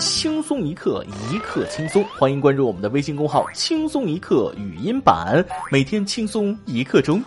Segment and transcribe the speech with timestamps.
[0.00, 2.02] 轻松一刻，一刻轻松。
[2.18, 7.22] 欢迎关注我们的微信公号“轻松一刻语音版”，每天轻松一刻钟。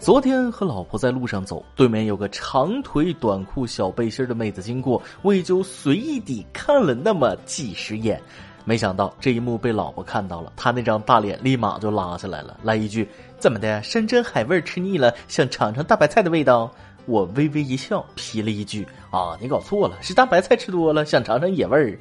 [0.00, 8.20] 昨天和老婆在路上走，对面有个长腿短裤小背心的妹子经过，我也就随意地看了那么几十眼。
[8.64, 13.08] 没想到这一幕被老婆看到了，她那张大脸立马就拉下来了，来一句
[13.38, 16.68] ：“怎么的，山珍海味吃腻了，想尝尝大白菜的味道？”
[17.06, 21.96] 我微微一笑，批了一句：“啊，你搞错了，是大白菜吃多了，想尝尝野味儿。”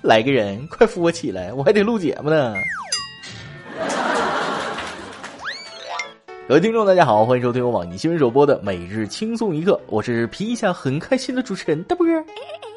[0.00, 2.54] 来个人，快扶我起来，我还得录节目呢。
[6.48, 12.06] 各位听众，大家好，欢迎收听由网易新闻首播的《每日轻松一刻》，我是皮一下很开心的主持人大波。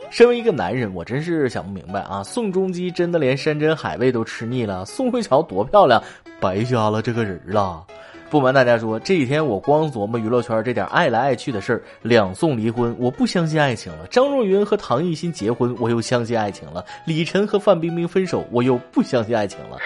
[0.10, 2.24] 身为一个男人，我真是想不明白啊！
[2.24, 4.84] 宋仲基真的连山珍海味都吃腻了？
[4.86, 6.04] 宋慧乔多漂亮，
[6.40, 7.86] 白瞎了这个人了。
[8.30, 11.82] 不瞒大家说，这几天我光琢磨娱乐圈这点爱来爱去的事儿。
[12.04, 19.78] 两宋离婚，我不相信爱情了；张若昀和唐艺昕结婚，我又相信爱情了；李晨和范冰冰分手，我又不相信爱情了。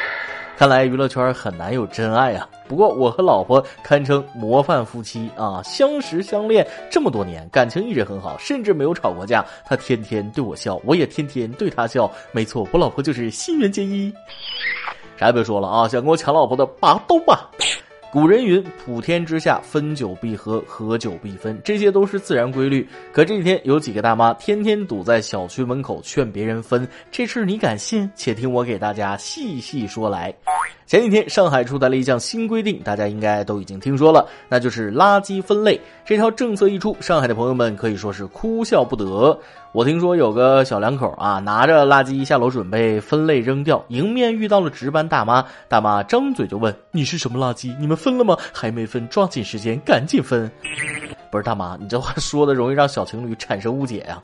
[0.57, 2.47] 看来娱乐圈很难有真爱啊！
[2.67, 9.43] 不过我和老婆堪称模范夫妻啊，相识相恋这么多年，感情一直很好，甚至没有吵过架。
[9.65, 12.11] 她天天对我笑，我也天天对她笑。
[12.33, 14.13] 没错，我老婆就是新垣结衣。
[15.15, 17.49] 啥也别说了啊，想跟我抢老婆的拔刀吧！
[18.13, 28.07] 古人云：“普天之下，分久必合，合久必分，这些都是自然规律。”可这几天有几个大妈天天堵在小区门口劝别人分，这事你敢信？
[28.13, 30.31] 且听我给大家细细说来。
[30.85, 35.81] 前几天上海出台了一项新规定，大家应该都已经听说了，那就是垃圾分类。
[36.05, 39.35] 这条政策一出，上海的朋友们可以说是哭笑不得。
[39.73, 47.75] 我听说有个小两口啊，拿着垃圾下楼准备分类扔掉，迎面遇到了值班大妈，大妈张嘴就问：“你是什么垃圾？
[47.79, 48.37] 你们分了吗？
[48.53, 50.49] 还没分，抓紧时间，赶紧分。”
[51.31, 54.21] 不是大妈，你这话说的容易让小情侣产生误解呀。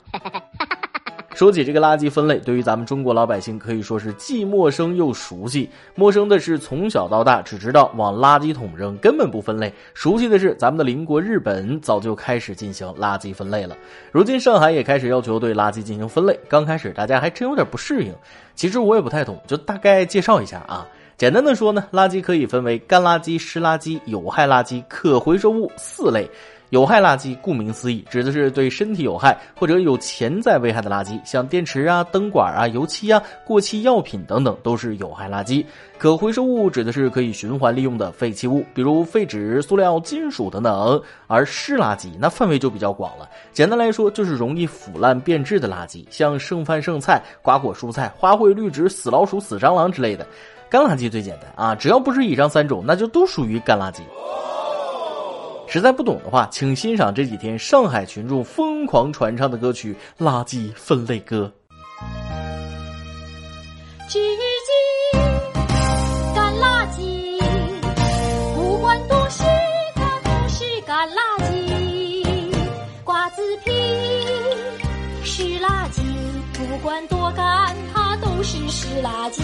[1.40, 5.70] 说起这个垃圾分类，对于咱们中国老百姓可以说是既陌生又熟悉。
[5.94, 13.74] 陌生的是从小到大只知道往垃圾桶扔，根本不分类；熟悉的是咱们的邻国日本早就开始进行垃圾分类了。
[14.12, 18.12] 如今上海也开始要求对垃圾进行分类，刚开始大家还真有点不适应。
[18.54, 20.86] 其实我也不太懂，就大概介绍一下啊。
[21.16, 26.28] 简单的说呢，垃圾可以分为干垃圾、湿垃圾、有害垃圾、可回收物四类。
[26.70, 35.64] 有害垃圾，顾名思义，指的是对身体有害或者有潜在危害的垃圾，像电池啊、灯管啊、油漆啊、过期药品等等，都是有害垃圾。
[35.98, 41.02] 可回收物指的是可以循环利用的废弃物，比如废纸、塑料、金属等等。
[41.26, 50.26] 而湿垃圾那范围就比较广了，简单来说就是容易腐烂变质的垃圾，像剩饭剩菜、瓜果蔬菜、花卉绿植、死老鼠、死蟑螂之类的。
[50.70, 54.02] 干垃圾最简单啊，只要不是以上三种，那就都属于干垃圾。
[55.72, 61.52] 实在不懂的话，请欣赏这几天上海群众疯狂传唱的歌曲《垃圾分类歌》。
[64.08, 64.18] 纸
[65.14, 67.40] 巾，干垃圾
[68.56, 69.44] 不管多湿，
[69.94, 72.52] 它都是干垃圾；
[73.04, 73.70] 瓜子皮
[75.22, 76.02] 湿垃圾，
[76.54, 79.40] 不管多干，它都是湿垃圾。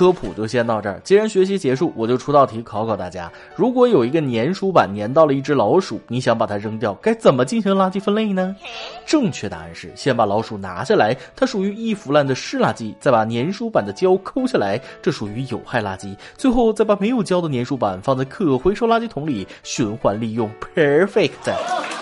[0.00, 0.98] 科普就先到这儿。
[1.04, 8.56] 既然学习结束，我就出道题考考大家：如果有一个粘鼠板粘到了一只老鼠，你想把它扔掉，该怎么进行垃圾分类呢？
[9.04, 20.50] 正确答案是先把老鼠拿下来，它属于易腐烂的湿垃圾；再把粘鼠板的胶抠下来，这属于有害垃圾；最后再把没有胶的粘鼠板放在可回收垃圾桶里循环利用。
[20.74, 21.99] Perfect。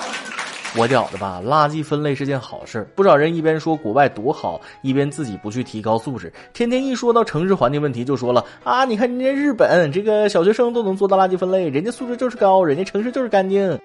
[0.77, 1.41] 我屌的吧！
[1.45, 6.33] 垃圾分类是件好事，不少人一边说国外多好，一边自己不去提高素质。
[6.53, 13.79] 天天一说到城市环境问题，就说了啊，你看人家日本这个小学生都能做到垃圾分类，人家素质就是高，人家城市就是干净。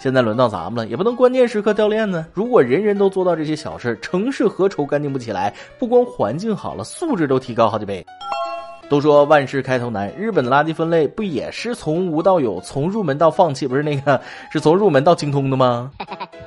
[0.00, 2.24] 现在轮到咱们了，也不能关键时刻掉链子。
[2.34, 5.54] 如果人人都做到这些小事，城市何愁干净不起来？
[5.78, 8.04] 不光环境好了，素质都提高好几倍。
[8.92, 14.20] 都说万事开头难，日本的垃圾分类不也是从无到有，从入门到放弃，不是那个，
[14.52, 15.90] 是从入门到精通的吗？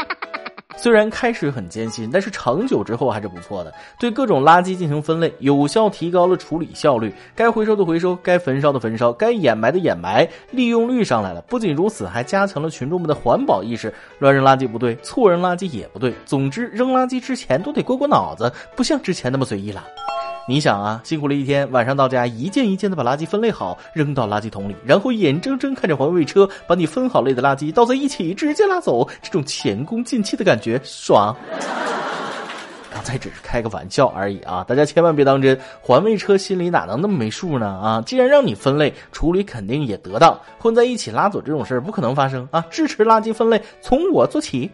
[0.77, 3.73] 虽然开始很艰辛，但是长久之后还是不错的。
[3.99, 11.41] 对各种垃圾进行分类，有效提高了处理效率，该回收的回收，该焚烧的焚烧，该掩埋的掩埋，利用率上来了。
[11.47, 13.91] 不仅如此，还加强了群众们的环保意识。
[14.19, 16.13] 乱扔垃圾不对，错扔垃圾也不对。
[16.27, 19.83] 总之，扔垃圾之前都得过过脑子，不像之前那么随意了。
[20.47, 31.35] 你想啊，辛苦了一天，晚上到家，一件一件的把垃圾分类好，扔到垃圾桶里，然后眼睁睁看着环卫车把你分好类的垃圾倒在一起，直接拉走，这种前功尽弃的感觉爽。
[32.93, 37.67] 刚才只是开个玩笑而已啊，大家千万别当真，环卫车心里哪能那么没数呢？
[37.67, 42.63] 啊，既然让你分类处理，肯定也得当，混在一起拉走这种事儿不可能发生啊！
[42.69, 44.69] 支持垃圾分类，从我做起。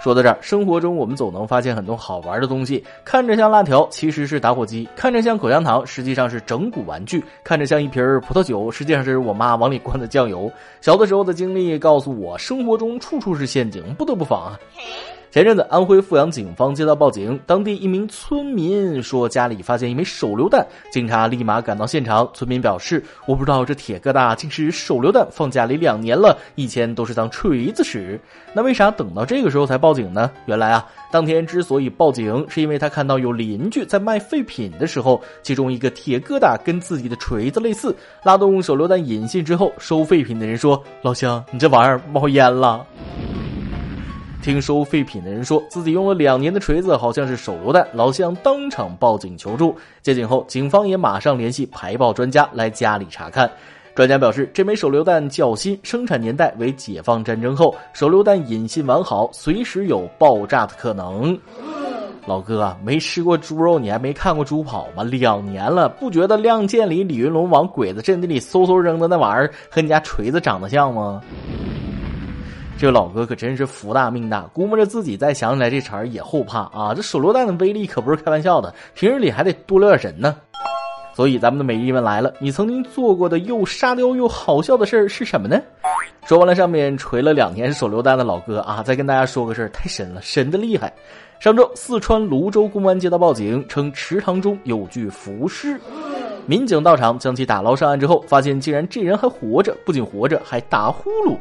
[0.00, 10.50] 说到这儿，生活中我们总能发现很多好玩的东西，看着像辣条，其实是打火机；看着像口香糖，实际上是整蛊玩具；看着像一瓶葡萄酒，实际上是我妈往里灌的酱油。
[10.80, 14.58] 小的时候的经历告诉我，生活中处处是陷阱，不得不防啊。
[15.30, 22.26] 前阵子，安徽阜阳警方接到报警，当地一名村民说家里发现一枚手榴弹，警察立马赶到现场。
[22.32, 28.18] 村民表示：“我不知道这铁疙瘩竟是手榴弹，放家里两年了，以前都是当锤子使。
[28.54, 30.30] 那为啥等到这个时候才报警呢？
[30.46, 42.86] 原来啊，当天之所以报警，是因为他看到有邻居在卖废品的时候，其中一个铁疙瘩跟自己的锤子类似，拉动手榴弹引信之后，收废品的人说：老乡，你这玩意儿冒烟了。”
[44.42, 49.76] 听收废品的人说自己用了两年的锤子好像是手榴弹，老乡当场报警求助。
[50.00, 53.50] 接警后，警方也马上联系排爆专家来家里查看。
[53.94, 61.36] 专家表示，这枚手榴弹较新，生产年代为解放战争后，手榴弹引信完好，随时有爆炸的可能。
[62.24, 65.02] 老哥，没吃过猪肉，你还没看过猪跑吗？
[65.02, 71.20] 两年了，不觉得《亮剑》里李云龙往鬼子阵地里嗖嗖扔的那玩意儿和你家锤子长得像吗？
[72.78, 76.94] 这老哥可真是福大命大，估摸着自己再想起来这茬儿也后怕啊！
[76.94, 80.36] 这手榴弹的威力可不是开玩笑的，平日里还得多留点神呢。
[81.12, 85.60] 所以咱们的美丽们来了，你曾经做过的又沙雕又好笑的事儿是什么呢？
[86.24, 90.94] 说完了上面锤了两年手榴弹的老哥啊，再跟大家说个事儿，太神了，神的厉害！
[91.40, 95.80] 上周四川泸州公安接到报警，称池塘中有具浮尸，
[96.46, 101.36] 民警到场将其打捞上岸之后，发现竟然这人还活着，不仅活着，还打呼噜。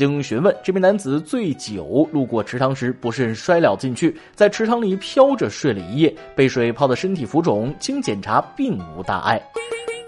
[0.00, 9.38] 经询问，这名男子醉酒路过池塘时不慎摔了进去，在池塘里飘着睡了一夜，被水泡的身体浮肿，经检查并无大碍。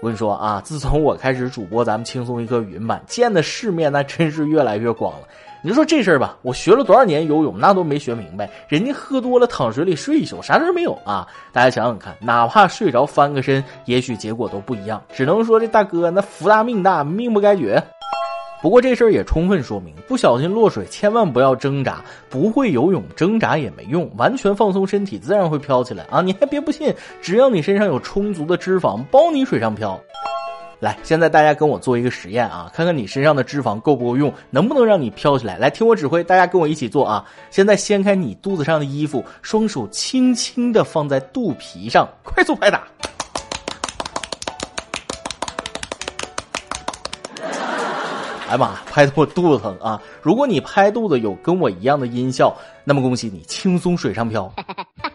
[0.01, 5.27] 我跟你说啊，自从我开始主播咱们轻松一刻语音版，见的世面那真是越来越广了。
[5.61, 8.49] 你就说这事儿吧，我学了多少年游泳，那都没学明白。
[8.67, 11.27] 人家喝多了躺水里睡一宿，啥事儿没有啊？
[11.51, 14.99] 大家想想看，哪怕睡着翻个身，也许结果都不一样。
[15.13, 17.81] 只能说这大哥那福大命大，命不该绝。
[18.63, 26.21] 不过这事儿也充分说明，不小心落水千万不要挣扎，不会游泳挣扎也没用，完全放松身体自然会飘起来啊！
[26.21, 29.99] 你还别不信，只要你身上有充足的脂肪，包你水上漂。
[30.79, 35.57] 来，现在大家跟我做一个实验啊，看看你身上的脂肪够不够用，能不能让你飘起来？
[35.57, 37.25] 来，听我指挥，大家跟我一起做啊！
[37.51, 42.87] 现在掀开你肚子上的衣服，双手轻轻的放在肚皮上，快速拍打。
[48.53, 49.99] 哎妈，拍的我肚子疼啊！
[50.21, 54.53] 如果你拍肚子有跟我一样的音效，那么恭喜你，轻松水上漂。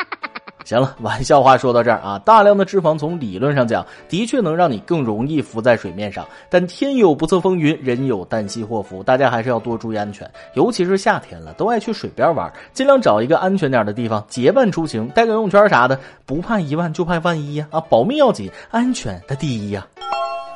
[0.66, 17.68] 行了，玩笑话说到这儿啊，大量的脂肪从理论上讲的确能让你更容易浮在水面上，但天有不测风云，人有旦夕祸福，大家还是要多注意安全，尤其是夏天了，都爱去水边玩，尽量找一个安全点的地方，结伴出行，带个游泳圈啥的，不怕一万就怕万一呀！
[17.70, 19.86] 啊，保命要紧，安全它第一呀。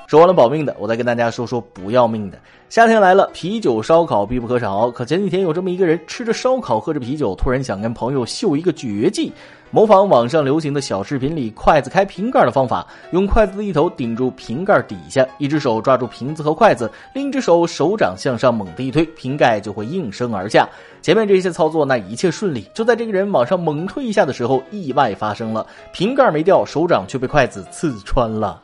[0.07, 2.39] 说完了保命的，我再跟大家说说不要命的。
[2.69, 4.91] 夏天来了，啤酒烧烤必不可少。
[4.91, 9.31] 可前几天有这么一个人，吃着烧烤，喝着啤酒，突然想跟朋友秀一个绝技，
[9.71, 20.67] 模仿网上流行的小视频里筷子开瓶盖的方法，用筷子的一头顶住瓶盖底下，一只手抓住瓶子和筷子，另一只手手掌向上猛地一推，瓶盖就会应声而下。
[21.03, 28.63] 前面这些操作那一切顺利，就在这个人往上猛推一下的时候，意外发生了，瓶盖没掉，手掌却被筷子刺穿了。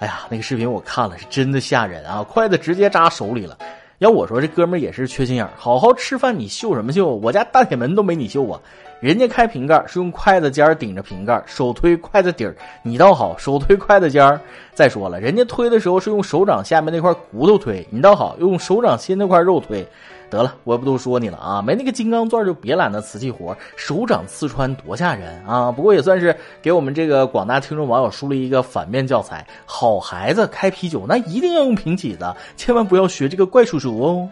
[0.00, 2.22] 哎呀，那个视频我看了，是真的吓人啊！
[2.24, 3.56] 筷子直接扎手里了。
[3.98, 7.14] 要我说，这哥们儿也是缺心眼儿，好好吃饭你秀什么秀？
[7.14, 8.60] 我家大铁门都没你秀啊！
[9.00, 14.40] 人家开瓶盖是用筷子尖顶着瓶盖，手推筷子底儿，你倒好，手推筷子尖儿。
[14.74, 19.86] 再说了，人家推的时候是用手掌下面那块骨头推，你倒好，用手掌心那块肉推。
[20.34, 25.70] 得了，我也不多说你了啊，没那个金刚钻就别揽那瓷器活，手掌刺穿多吓人啊！
[25.70, 34.28] 不过也算是给我们这个广大听众网友树立一个反面教材，好孩子开啤酒那一定要用瓶起子，千万不要学这个怪叔叔哦。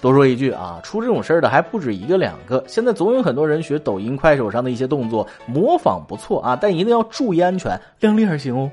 [0.00, 2.62] 多说一句啊，出这种事儿的还不止一个两个。
[2.66, 8.70] 现在总有很多人学抖音、快手上的一些动作，模仿不错啊，但一定要注意安全，量力而行哦。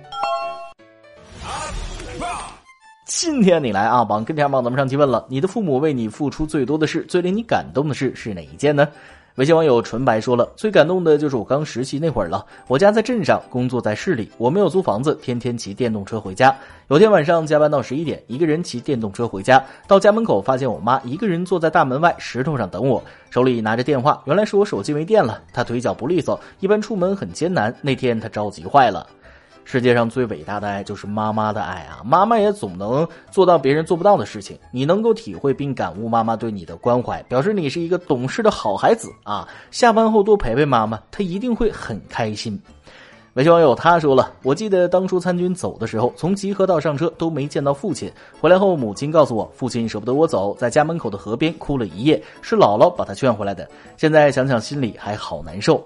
[3.16, 8.88] 今天你来啊，榜跟帖榜咱们上期问了，你的父母为你付出最多的事，最令你感动的事是哪一件呢？
[9.36, 12.44] 微信网友纯白说了，最感动的就是我刚实习那会儿了。
[12.68, 16.54] 我家在镇上，工作在市里，我没有租房子，天天骑电动车回家。
[16.88, 24.20] 有天晚上加班到十一点，一个人骑电动车回家，到家门口发现我妈一个人坐在大门外石头上等我，手里拿着电话。
[24.26, 27.72] 原来是我手机没电了，她腿脚不利索，一般出门很艰难。
[27.80, 29.06] 那天她着急坏了。
[29.66, 32.02] 世界上最伟大的爱就是妈妈的爱啊！
[32.04, 39.48] 妈妈也总能做到别人做不到的事情，你能够体会并感悟妈妈对你的关怀，表示你是一个懂事的好孩子啊！
[39.72, 42.62] 下班后多陪陪妈妈，她一定会很开心。
[43.36, 53.68] 微信网友他说了：“我记得当初参军走的时候，从集合到上车都没见到父亲，回来后母亲告诉我，父亲舍不得我走，在家门口的河边哭了一夜，是姥姥把他劝回来的。
[53.98, 55.84] 现在想想心里还好难受。”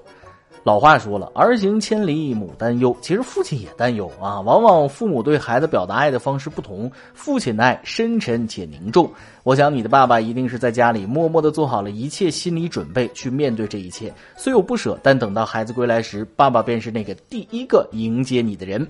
[0.67, 2.93] 老话说了，儿行千里母担忧。
[3.01, 4.41] 其实父亲也担忧啊。
[4.41, 9.09] 往往父母对孩子表达爱的方式不同，父亲的爱深沉且凝重。
[9.43, 14.13] 我想你的爸爸一定是在家里默默的做好了一切心理准备，去面对这一切。
[14.35, 18.85] 虽有不舍，但等到孩子归来时，爸爸便是那个第一个迎接你的人。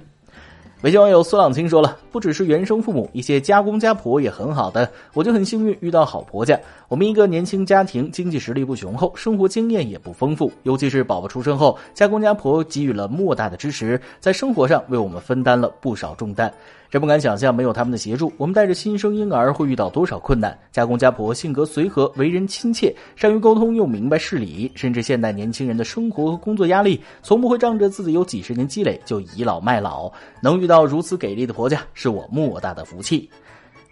[0.84, 4.88] 微信网友苏朗清说了，不只是原生父母，一些家公家婆也很好的。
[5.16, 6.58] 我就很幸运遇到好婆家。
[6.88, 16.54] 我们一个年轻家庭，经济实力不雄厚，生活经验也不丰富，尤其是宝宝出生后，家公家婆给予了莫大的支持，在生活上为我们分担了不少重担。
[16.90, 20.58] 真不敢想象，没有他们的协助，我们带着新生婴儿会遇到多少困难。
[20.72, 30.10] 家公家婆性格随和，为人亲切，善于沟通，又明白事理，甚至现代年轻人的生活和工作压力，从不会仗着自己有几十年积累就倚老卖老。
[30.42, 33.30] 能遇遇到如此给力的婆家，是我莫大的福气。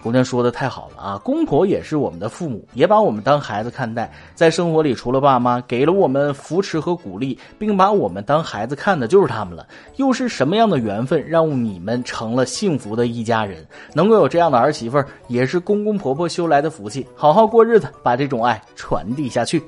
[0.03, 1.17] 姑娘说的太好了啊！
[1.23, 4.11] 公婆也是我们的父母，也把我们当孩子看待。
[4.33, 9.65] 在生活里，除了爸妈给了我们扶持和鼓励，并把我们当孩子看的，就是他们了。
[9.95, 13.65] 又是什么样的缘分，让你们成了幸福的一家人？
[13.93, 17.07] 能够有这样的儿媳妇，也是公公婆婆修来的福气。
[17.15, 19.63] 好好过日子，把这种爱传递下去。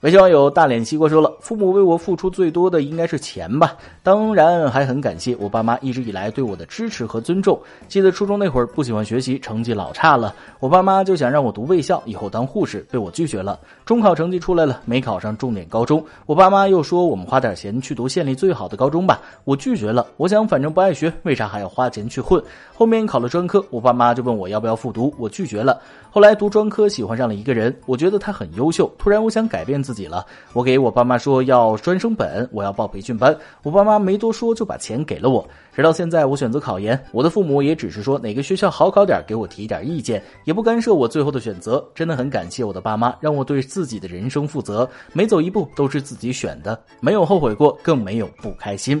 [0.00, 7.58] 微信网友大脸西瓜说了：“父母为我付出最多的应该是钱吧，当然还很感谢我爸妈一直以来对我的支持和尊重。
[7.88, 13.58] 记得初中那会儿不喜欢学习，成绩老差了，我爸妈就想让我读卫校，以后当护士，被我拒绝了。
[13.86, 20.06] 中考成绩出来了，没考上重点高中，我爸妈又说我们花点钱去读县里最好的高中吧，我拒绝了。
[20.18, 22.40] 我想反正不爱学，为啥还要花钱去混？
[22.74, 25.80] 后面考了专科，我爸妈就问我要不要复读，我拒绝了。
[26.10, 33.36] 后来读专科，喜欢上了一个人，我觉得他很优秀，突然我想改变。”自己了，我给我爸妈说要专升本，我要报培训班。
[33.62, 35.48] 我爸妈没多说就把钱给了我。
[35.72, 41.86] 直到现在，我选择考研，我的父母也只是说哪个学校好考点，给我提点意见，也不干涉我最后的选择。
[41.94, 49.00] 真的很感谢我的爸妈，让我对自己的人生负责，每走一步都是自己选的，没有后悔过，更没有不开心。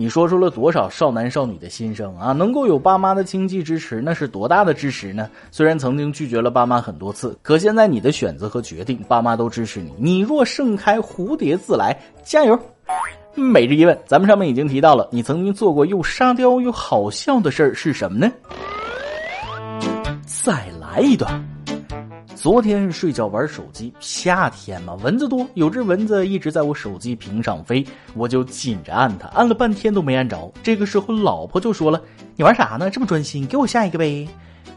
[0.00, 2.30] 你说出了多少少男少女的心声啊！
[2.30, 5.28] 能够有爸妈的经济支持，那是多大的支持呢？
[5.50, 9.92] 虽然曾经拒绝了爸妈很多次，可现在你的选择和决定，爸妈都支持你。
[9.98, 12.56] 你若盛开，蝴蝶自来，加油！
[13.34, 18.32] 每日一问，咱们上面已经提到了，你曾经做过又沙雕又好笑的事儿是什么呢？
[20.24, 21.44] 再来一段。
[22.40, 30.48] 昨天睡觉玩手机，夏天嘛，蚊子多，有只蚊子一直在我手机屏上飞，我就紧着按它，按了半天都没按着。
[30.62, 32.00] 这个时候，老婆就说了
[32.38, 32.88] ：“你玩啥呢？
[32.90, 34.28] 这么专心， 给我下一个呗。”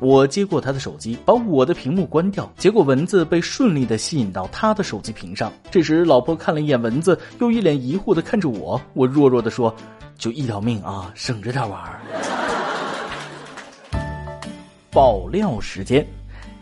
[0.02, 5.54] 我接过他的手机，把我的屏幕关掉，结果蚊子被顺利的吸引到他的手机屏上。
[5.70, 9.72] 这时，老婆看了一眼蚊子，又一脸疑惑的看着我，我弱弱的说
[10.18, 11.80] ：“就一条命啊，省着点玩。”
[14.90, 16.04] 爆料时间。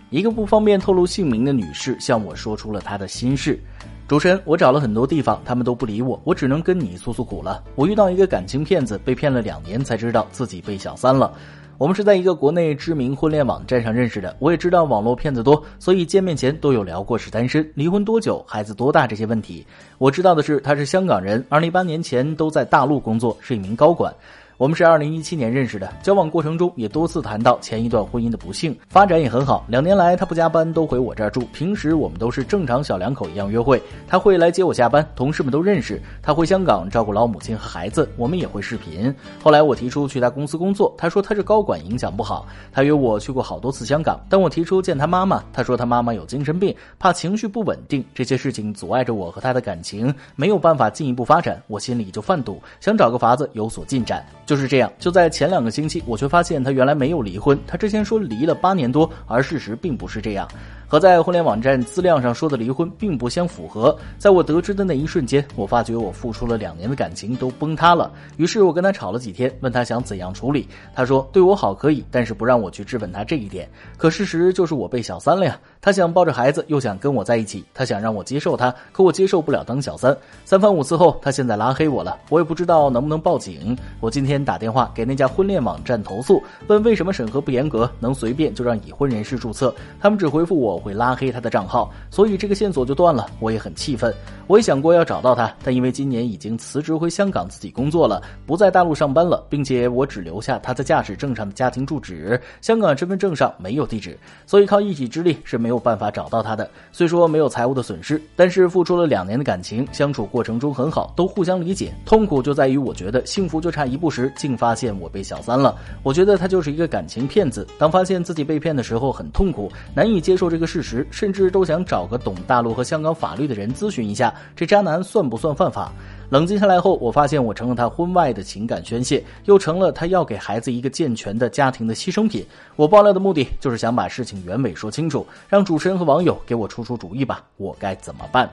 [0.09, 3.59] 一个不方便透露姓名的女士向我说出了她的心事。
[4.07, 7.63] 主持人，我找了很多地方，他们都不理我，我只能跟你诉诉苦了。
[7.75, 11.31] 我遇到一个感情骗子，被骗了两年才知道自己被小三了。
[11.77, 19.63] 我们是在一个国内知名婚恋网站上认识的，我也知道网络骗子多，所以见面前都有聊过是单身、离婚多久、孩子多大这些问题。
[19.99, 24.11] 我知道的是他是香港人，二零一八年前都在大陆工作，是一名高管。
[24.59, 29.63] 我们是二零一七年认识的，交往过程中也多次谈到前一段婚姻的不幸，发展也很好。
[29.69, 33.81] 两年来，他不加班都回我这儿住，平时我们都是正常小两口一样约会。
[34.05, 36.01] 他会来接我下班，同事们都认识。
[36.21, 39.15] 他回香港照顾老母亲和孩子，我们也会视频。
[39.41, 42.45] 后来我提出去他公司工作，他说他是高管，影响不好。
[42.69, 54.21] 他约我去过好多次香港，但我提出见他妈妈，他说他妈妈有精神病，怕情绪不稳定，这些事情阻碍着我和他的感情，没有办法进一步发展，我心里就犯堵，想找个法子有所进展。
[54.49, 57.55] 就是这样，就在前两个星期，我却发现他原来没有离婚。
[57.67, 60.47] 他之前说离了八年多，而事实并不是这样。
[60.89, 63.95] 和在婚恋网站资料上说的离婚并不相符合。
[64.17, 68.11] 在我得知的那一瞬间，我发觉我付出了两年的感情都崩塌了。
[68.37, 70.67] 于是我跟他吵了几天，问他想怎样处理。
[70.95, 73.69] 他说对我好可以，但是不让我去质问他这一点。
[73.97, 75.59] 可事实就是我被小三了呀。
[75.79, 80.17] 他想抱着孩子，又想跟我在一起，他想让我接受他，可我接受不了当小三。
[80.43, 83.77] 三番五次后，他现在拉黑我了，我也不知道能不能报警。
[83.99, 89.71] 我今天打电话给那家婚恋网站投诉，问为什么审核不严格，能随便就让已婚人士注册？
[89.99, 93.27] 他们只回复我会拉黑他的账号，所以这个线索就断了。
[93.39, 94.13] 我也很气愤，
[94.47, 106.69] 我也想过要找到他，但因为今年已经辞职回香港自己工作了，不在大陆上班了，并且我只留下他在驾驶证上的家庭住址，香港身份证上没有地址，所以靠一己之力是没有办法找到他的。
[106.91, 111.93] 虽说没有财务的损失，但是付出了两年的感情，相处过程中很好，都互相理解。
[112.05, 115.75] 痛苦就在于我觉得幸福就差一步时，竟发现我被小三了。
[116.03, 117.67] 我觉得他就是一个感情骗子。
[117.77, 125.91] 当发现自己被骗的时候，很痛苦，难以接受这个事实，甚至都想找个懂大陆和香港法律的人咨询一下，这渣男算不算犯法？
[126.29, 132.45] 冷静下来后，我发现我成了他婚外的情感宣泄，又成了他要给孩子一个健全的家庭的牺牲品。
[132.75, 138.47] 我爆料的目的就是想把事情原委说清楚，让主持人和网友给我出出主意吧，我该怎么办？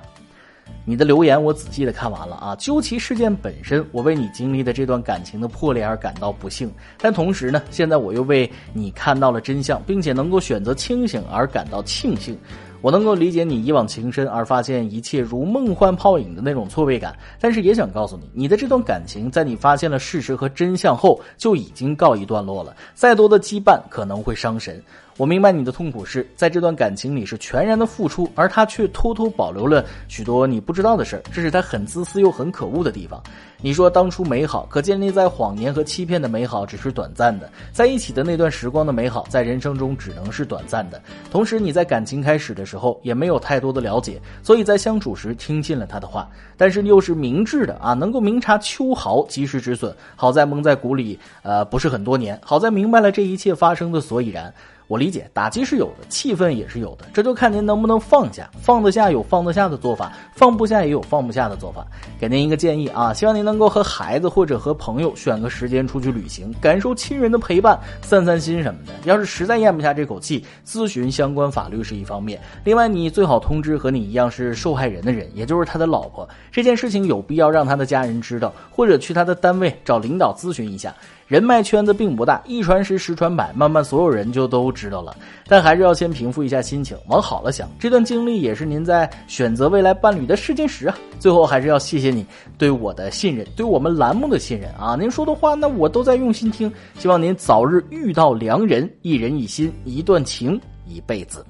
[0.84, 12.38] 你的留言我仔细的看完了啊，究其事件本身，我为你经历的这段感情的破裂而感到不幸，但同时呢，现在我又为你看到了真相，并且能够选择清醒而感到庆幸。
[12.82, 24.80] 我能够理解你一往情深而发现一切如梦幻泡影的那种错位感，但是也想告诉你，你的这段感情在你发现了事实和真相后就已经告一段落了，再多的羁绊可能会伤神。
[25.16, 33.22] 我明白你的痛苦是在这段感情里是全然的付出，而他却偷偷保留了许多你不知道的事儿，这是他很自私又很可恶的地方。
[33.62, 41.00] 你说当初美好，可建立在谎言和欺骗的美好只是短暂的，在一起的那段时光的美好，在人生中只能是短暂的。
[41.30, 49.96] 同时你在感情开始的时候也没有太多的了解，所以在相处时听信了他的话，但是又是明智的啊，能够明察秋毫，及时止损。
[50.14, 54.52] 好在蒙在鼓里，呃，不是很多年，好在明白了这一切发生的所以然。
[54.88, 58.48] 我理解，打击是有的，气愤也是有的，这就看您能不能放下。
[58.60, 61.84] 放得下有放得下的做法，放不下也有放不下的做法。
[62.20, 68.92] 给您一个建议啊，希望您能够和孩子或者和朋友选个时间出去旅行，感受亲人的陪伴，散散心什么的。
[69.04, 72.40] 要是实在咽不下这口气，咨询相关法律是一方面。
[72.62, 76.28] 另外，你最好通知和你一样是受害人的人，也就是他的老婆。
[76.52, 80.94] 这件事情有必要让他的家人知道，或者去他的单位找领导咨询一下。
[81.26, 85.16] 人脉圈子并不大，一传十，十传百，慢慢所有人就都知道了。
[85.48, 87.68] 但还是要先平复一下心情，往好了想。
[87.80, 90.96] 这段经历也是您在选择未来伴侣的试金石啊。
[91.18, 92.24] 最后还是要谢谢你
[92.56, 94.94] 对我的信任，对我们栏目的信任啊。
[94.94, 96.72] 您说的话，那我都在用心听。
[96.96, 101.44] 希望您早日遇到良人，一人一心，一段情，一辈子。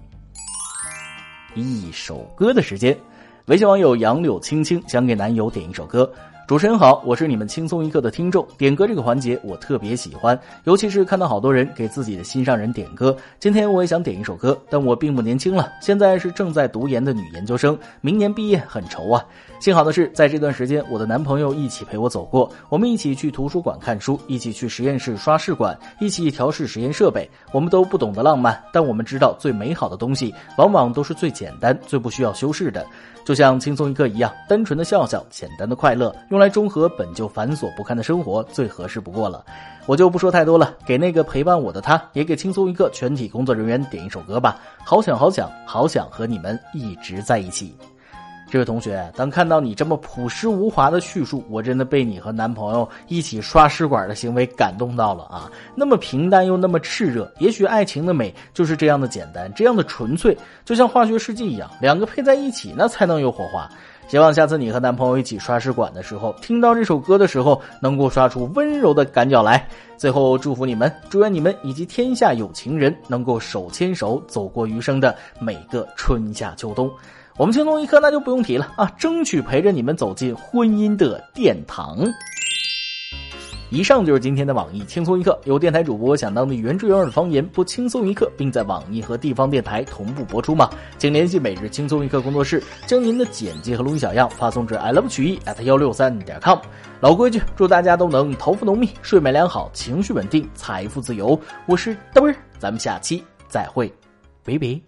[1.54, 2.96] 一首歌的时间，
[3.44, 6.10] 微信网友杨柳青青想给男友点一首歌。
[6.46, 8.46] 主持人好，我是你们轻松一刻的听众。
[8.56, 13.16] 点歌这个环节我特别喜欢，尤其是看到好多人给自己的心上人点歌。
[13.40, 19.24] 今天我也想点一首歌，但我并不年轻了，现在是正在读研的女研究生，明年毕业很愁啊。
[19.58, 27.28] 幸好的是，在这段时间，我的男朋友一起陪我走过，我们一起去图书馆看书，一起去实验室刷试管，一起调试实验设备。
[27.50, 32.86] 我们都不懂得浪漫，但我们知道最美好的东西往往都是最简单、最不需要修饰的。
[33.26, 39.44] 就像轻松一刻一样，单纯的笑笑，简单的快乐，用来中和本就繁琐不堪的生活，最合适不过了。
[39.84, 44.60] 我就不说太多了，给那个陪伴我的他，也给轻松一刻全体工作人员点一首歌吧。
[44.84, 47.74] 好想好想好想和你们一直在一起。
[48.48, 55.50] 这位同学，当看到你这么朴实无华的叙述，我真的被你和男朋友一起刷试管的行为感动到了啊！
[55.74, 63.68] 那么平淡又那么炽热，也许爱情的美就是这样的简单，这样的纯粹，就像化学试剂一样，两个配在一起，那才能有火花。
[64.06, 69.66] 希望下次你和男朋友一起刷试管的时候，听到这首歌的时候，能够刷出温柔的感脚来。
[69.96, 76.88] 最后祝福你们，祝愿你们以及天下有情人能够手牵手走过余生的每个春夏秋冬。
[77.38, 78.90] 我们轻松一刻，那就不用提了啊！
[78.96, 81.98] 争取陪着你们走进婚姻的殿堂。
[83.68, 90.70] 以上就是今天的网易轻松一刻，有电台主播想当地原汁原味的方言播轻松一刻，并在网易和地方电台同步播出吗？
[90.96, 96.58] 请联系每日轻松一刻工作室，将您的简介和录音小样发送至 i love 曲艺 at 幺六三点 com。
[97.00, 101.38] 老规矩，祝大家都能头发浓密，睡眠良好，情绪稳定，财富自由。
[101.66, 103.92] 我是嘚儿，咱们下期再会，
[104.42, 104.80] 拜拜。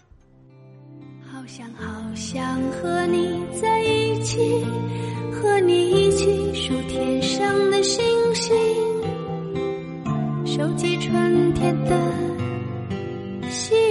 [1.30, 4.66] 好想好想和你在一起，
[5.30, 8.04] 和你一起数天上的星
[8.34, 8.56] 星，
[10.44, 11.96] 收集春天的
[13.48, 13.87] 细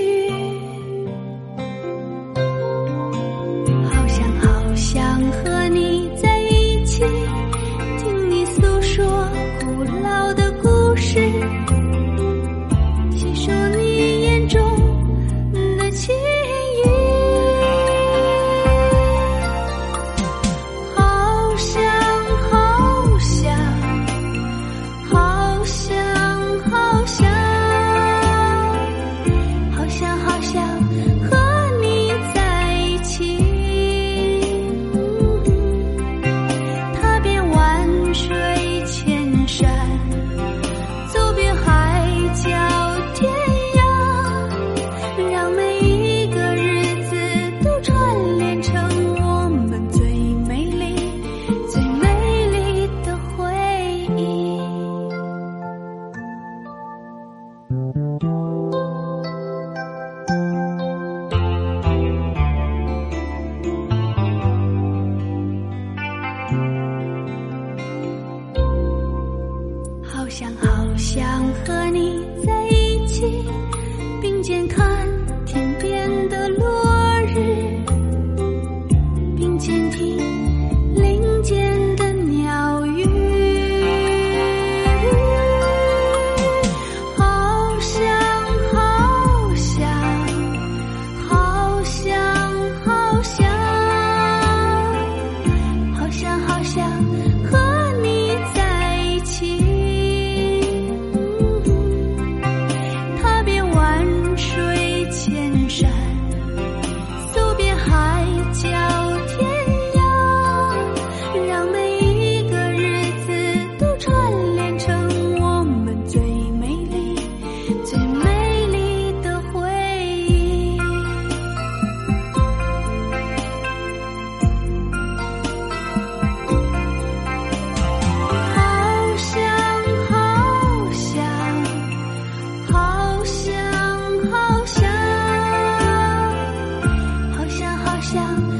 [138.17, 138.56] 像